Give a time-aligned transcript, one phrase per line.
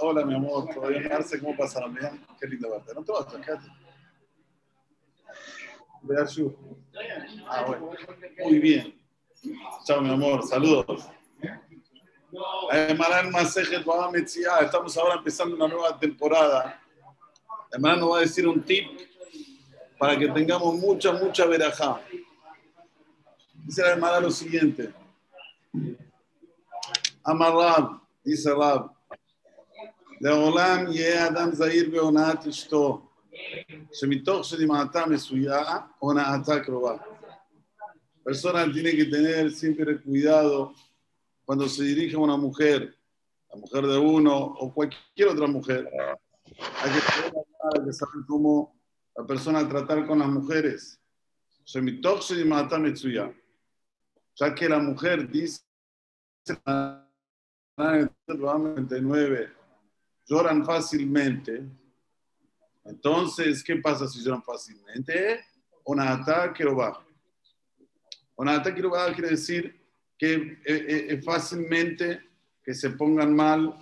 [0.00, 1.94] Hola, mi amor, todavía Marce, ¿cómo pasaron?
[1.94, 2.94] Bien, qué lindo verte.
[2.94, 3.68] No te vas a quedarte.
[7.48, 7.90] Ah, bueno.
[8.44, 9.00] Muy bien.
[9.84, 11.08] Chao, mi amor, saludos.
[14.62, 16.80] Estamos ahora empezando una nueva temporada.
[17.70, 18.88] Hermano nos va a decir un tip
[19.98, 22.00] para que tengamos mucha, mucha verajá.
[23.64, 24.92] Dice la hermana lo siguiente.
[27.22, 28.90] Amarrab, dice Rab.
[30.21, 33.09] לעולם יהיה אדם זהיר בהונאת אשתו,
[33.93, 35.63] שמתוך שנמעתה מסויה,
[35.99, 36.97] הונאתה קרובה.
[38.27, 40.73] Persona tiene que tener siempre cuidado
[41.45, 42.93] cuando se dirige a una mujer,
[43.49, 45.89] la mujer de uno o cualquier otra mujer.
[46.81, 48.77] Hay que saber, saber cómo
[49.15, 50.99] la persona tratar con las mujeres.
[54.35, 55.61] Ya que la mujer dice
[57.77, 59.57] en el 99
[60.32, 61.62] lloran fácilmente.
[62.84, 65.44] Entonces, ¿qué pasa si lloran fácilmente?
[65.84, 67.04] Una ataque o va.
[68.36, 69.78] Una ataque o va quiere decir
[70.16, 70.32] que
[70.64, 72.22] eh, eh, fácilmente
[72.64, 73.76] que se pongan mal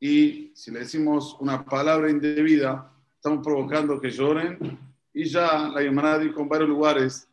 [0.00, 4.78] y si le decimos una palabra indebida, estamos provocando que lloren.
[5.12, 7.28] Y ya la Yomara dijo en varios lugares,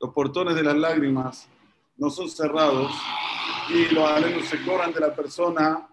[0.00, 1.46] los portones de las lágrimas
[1.98, 2.90] no son cerrados
[3.68, 5.88] y los alenos se cobran de la persona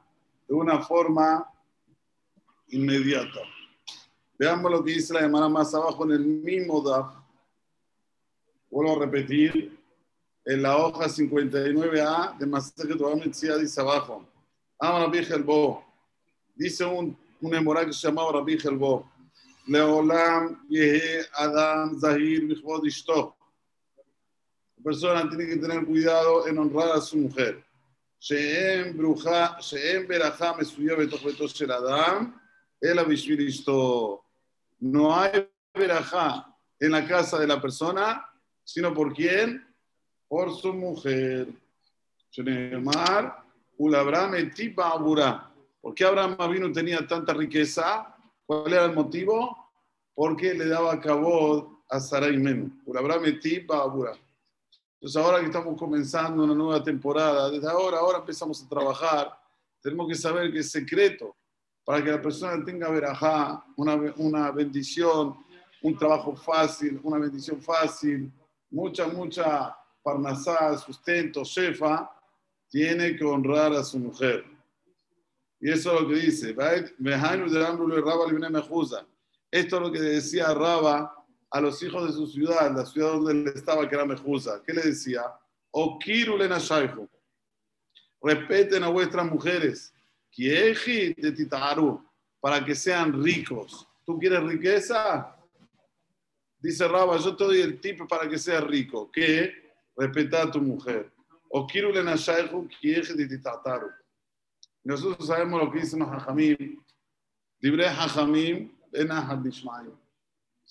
[0.48, 1.50] de una forma
[2.70, 3.40] inmediata.
[4.38, 7.14] Veamos lo que dice la semana más abajo en el mismo DAF.
[8.70, 9.78] Vuelvo a repetir,
[10.46, 14.26] en la hoja 59A de Masaje Metzia dice abajo.
[14.80, 15.28] Ama Rabbi.
[16.56, 19.10] Dice un, un emorá que se llamaba Rabbi Helbo.
[19.68, 23.36] Leolam Yehe Adam Zahir Michvod Ishto
[24.84, 27.64] persona tiene que tener cuidado en honrar a su mujer.
[34.80, 38.26] No hay verajá en la casa de la persona,
[38.64, 39.66] sino por quién?
[40.28, 41.48] Por su mujer.
[45.82, 48.16] ¿Por qué Abraham vino tenía tanta riqueza?
[48.46, 49.72] ¿Cuál era el motivo?
[50.14, 52.72] Porque le daba cabo a Sarai Menú.
[52.96, 53.26] Abraham
[55.02, 59.36] entonces ahora que estamos comenzando una nueva temporada, desde ahora, ahora empezamos a trabajar,
[59.82, 61.36] tenemos que saber que es secreto
[61.84, 65.44] para que la persona tenga verajá, una, una bendición,
[65.82, 68.32] un trabajo fácil, una bendición fácil,
[68.70, 72.08] mucha, mucha parnasá, sustento, shefa,
[72.70, 74.46] tiene que honrar a su mujer.
[75.60, 76.56] Y eso es lo que dice.
[79.50, 81.21] Esto es lo que decía Raba
[81.52, 84.62] a los hijos de su ciudad, la ciudad donde él estaba, que era Mejusa.
[84.66, 85.24] ¿Qué le decía?
[85.72, 86.58] O Kirulena
[88.24, 89.94] Respeten a vuestras mujeres.
[90.30, 92.04] Kieji de Titaru.
[92.40, 93.86] Para que sean ricos.
[94.06, 95.36] ¿Tú quieres riqueza?
[96.58, 99.12] Dice Raba, yo te doy el tip para que seas rico.
[99.12, 99.74] ¿Qué?
[99.96, 101.12] Respeta a tu mujer.
[101.50, 103.92] O Kirulena Kieji de Titaru.
[104.84, 106.82] Nosotros sabemos lo que dicen los Hajamim.
[107.60, 110.01] Libre Hajamim, Benahad Nishmaim.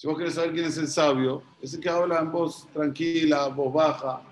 [0.00, 3.48] Si vos querés saber quién es el sabio, es el que habla en voz tranquila,
[3.48, 4.22] voz baja.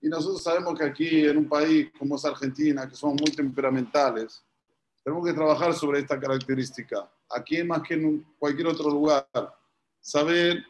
[0.00, 4.44] Y nosotros sabemos que aquí, en un país como es Argentina, que somos muy temperamentales,
[5.02, 7.10] tenemos que trabajar sobre esta característica.
[7.30, 9.26] Aquí más que en cualquier otro lugar,
[10.00, 10.64] saber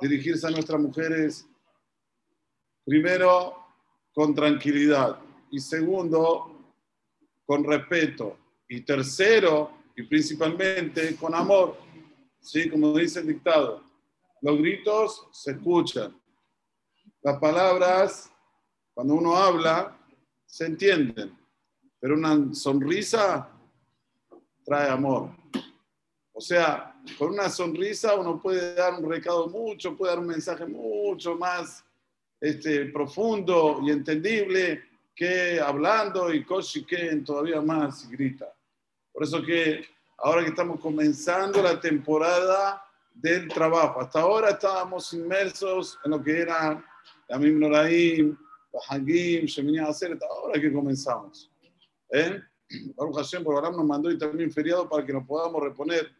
[0.00, 1.46] dirigirse a nuestras mujeres,
[2.86, 3.54] primero,
[4.14, 5.18] con tranquilidad.
[5.50, 6.72] Y segundo,
[7.44, 8.38] con respeto.
[8.66, 11.87] Y tercero, y principalmente, con amor
[12.48, 12.70] ¿sí?
[12.70, 13.82] Como dice el dictado,
[14.40, 16.18] los gritos se escuchan.
[17.20, 18.32] Las palabras,
[18.94, 19.98] cuando uno habla,
[20.46, 21.36] se entienden.
[22.00, 23.50] Pero una sonrisa
[24.64, 25.30] trae amor.
[26.32, 30.64] O sea, con una sonrisa uno puede dar un recado mucho, puede dar un mensaje
[30.66, 31.84] mucho más
[32.40, 34.84] este, profundo y entendible
[35.14, 36.46] que hablando y
[36.86, 38.54] que todavía más grita.
[39.12, 39.84] Por eso que
[40.18, 42.82] ahora que estamos comenzando la temporada
[43.14, 44.00] del trabajo.
[44.00, 46.84] Hasta ahora estábamos inmersos en lo que era
[47.28, 48.36] la Noraim,
[48.88, 51.50] Hagim, Shemini Aser, ahora que comenzamos.
[52.10, 52.40] ¿Eh?
[52.96, 56.10] Baruch Hashem, por nos mandó y también feriado para que nos podamos reponer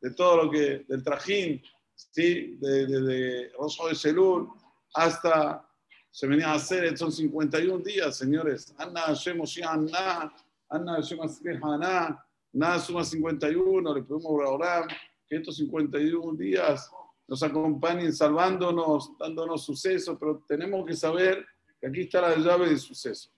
[0.00, 1.62] de todo lo que, del trajín,
[1.94, 2.56] ¿sí?
[2.60, 4.48] de, de, de Rosso de Selul
[4.94, 5.66] hasta
[6.12, 8.72] Shemini Aser, son 51 días, señores.
[8.78, 10.32] Anna Hashem Anna,
[10.68, 11.18] Anna Hashem
[11.62, 12.24] Anna,
[12.54, 14.86] Nada suma 51, le podemos orar
[15.26, 16.88] que estos 51 días
[17.26, 21.44] nos acompañen salvándonos, dándonos suceso, pero tenemos que saber
[21.80, 23.28] que aquí está la llave de suceso.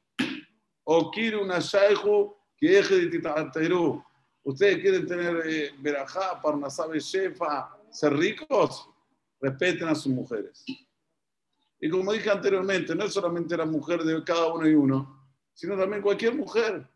[0.85, 1.61] O quiere una
[2.59, 4.03] que deje de.
[4.43, 8.87] Ustedes quieren tener eh, verajá, parnasabe, shefa, ser ricos,
[9.41, 10.63] respeten a sus mujeres.
[11.81, 15.75] Y como dije anteriormente, no es solamente la mujer de cada uno y uno, sino
[15.75, 16.87] también cualquier mujer.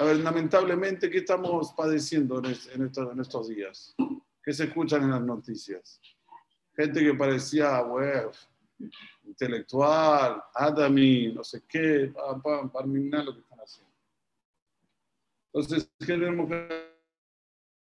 [0.00, 2.86] A ver, lamentablemente, ¿qué estamos padeciendo en, es- en
[3.20, 3.94] estos, días?
[4.42, 6.00] ¿Qué se escuchan en las noticias?
[6.74, 8.30] Gente que parecía, bueno,
[9.24, 13.92] intelectual, Adami, no sé qué, pam, pam, parminar lo que están haciendo.
[15.52, 16.90] Entonces, ¿qué tenemos que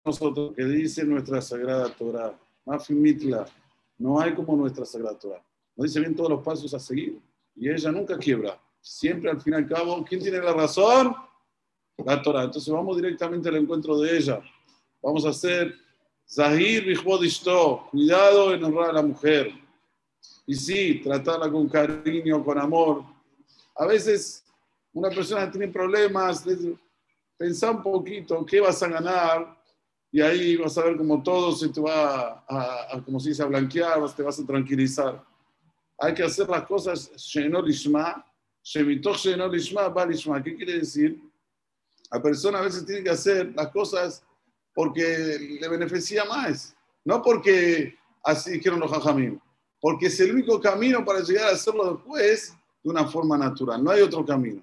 [0.03, 0.55] nosotros?
[0.55, 2.33] Que dice nuestra Sagrada Torah,
[2.65, 3.45] Mafi Mitla,
[3.99, 5.43] no hay como nuestra Sagrada Torah.
[5.75, 7.21] Nos dice bien todos los pasos a seguir
[7.55, 8.59] y ella nunca quiebra.
[8.81, 11.15] Siempre al fin y al cabo, ¿quién tiene la razón?
[12.05, 12.43] La Torah.
[12.43, 14.41] Entonces vamos directamente al encuentro de ella.
[15.01, 15.75] Vamos a hacer
[16.27, 19.51] Zahir Bihbod Ishto, cuidado en honrar a la mujer.
[20.45, 23.03] Y sí, tratarla con cariño, con amor.
[23.75, 24.43] A veces
[24.93, 26.45] una persona tiene problemas,
[27.37, 29.57] pensá un poquito qué vas a ganar
[30.11, 33.43] y ahí vas a ver como todo se te va a, a- como se dice,
[33.43, 35.23] a blanquear, te vas a tranquilizar.
[35.97, 37.11] Hay que hacer las cosas
[38.63, 39.21] Shemitoch.
[39.23, 41.21] ¿Qué quiere decir?
[42.11, 44.23] La persona a veces tiene que hacer las cosas
[44.73, 46.75] porque le beneficia más,
[47.05, 49.39] no porque así dijeron los jajamim,
[49.79, 52.53] porque es el único camino para llegar a hacerlo después
[52.83, 54.61] de una forma natural, no hay otro camino.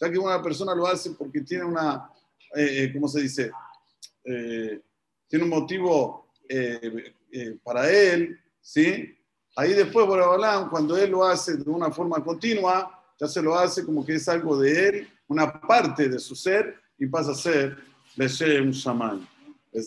[0.00, 2.10] Ya que una persona lo hace porque tiene una,
[2.54, 3.50] eh, eh, ¿cómo se dice?
[4.24, 4.80] Eh,
[5.28, 9.16] tiene un motivo eh, para él, ¿sí?
[9.56, 10.06] Ahí después,
[10.70, 14.28] cuando él lo hace de una forma continua, ya se lo hace como que es
[14.28, 17.76] algo de él, una parte de su ser, y pasa a ser
[18.16, 19.28] Leshem Shaman.
[19.72, 19.86] Es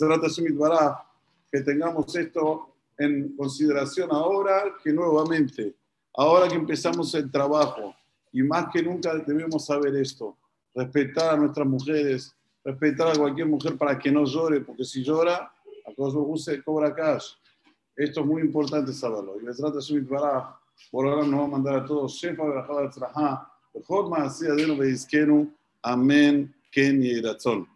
[1.51, 5.75] que tengamos esto en consideración ahora que nuevamente,
[6.13, 7.95] ahora que empezamos el trabajo,
[8.31, 10.37] y más que nunca debemos saber esto,
[10.75, 15.51] respetar a nuestras mujeres, respetar a cualquier mujer para que no llore, porque si llora,
[15.85, 17.33] a se cobra cash.
[17.95, 19.39] Esto es muy importante saberlo.
[19.39, 20.57] Y Besrat Hashem Bará,
[20.91, 25.53] por ahora nos va a mandar a todos, Shefa Berajá Tzrajá, Bechor Maaseh Adenu Beizkenu,
[25.81, 27.67] Amén, Ken y Ratzon.